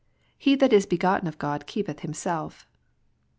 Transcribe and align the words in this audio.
"He 0.39 0.55
that 0.55 0.73
is 0.73 0.87
begotten 0.87 1.27
of 1.27 1.37
God 1.37 1.67
keepeth 1.67 1.99
himself." 1.99 2.65